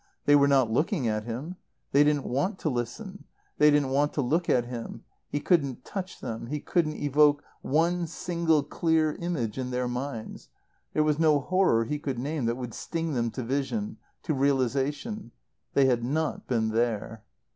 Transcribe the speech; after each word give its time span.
They 0.25 0.35
were 0.35 0.47
not 0.47 0.71
looking 0.71 1.07
at 1.07 1.25
him. 1.25 1.57
They 1.91 2.03
didn't 2.03 2.25
want 2.25 2.57
to 2.57 2.69
listen; 2.71 3.25
they 3.59 3.69
didn't 3.69 3.91
want 3.91 4.13
to 4.13 4.21
look 4.23 4.49
at 4.49 4.65
him. 4.65 5.03
He 5.29 5.39
couldn't 5.39 5.85
touch 5.85 6.21
them; 6.21 6.47
he 6.47 6.59
couldn't 6.59 6.95
evoke 6.95 7.43
one 7.61 8.07
single 8.07 8.63
clear 8.63 9.13
image 9.13 9.59
in 9.59 9.69
their 9.69 9.87
minds; 9.87 10.49
there 10.93 11.03
was 11.03 11.19
no 11.19 11.39
horror 11.39 11.85
he 11.85 11.99
could 11.99 12.17
name 12.17 12.45
that 12.45 12.57
would 12.57 12.73
sting 12.73 13.13
them 13.13 13.29
to 13.29 13.43
vision, 13.43 13.97
to 14.23 14.33
realization. 14.33 15.33
They 15.75 15.85
had 15.85 16.03
not 16.03 16.47
been 16.47 16.69
there. 16.69 17.23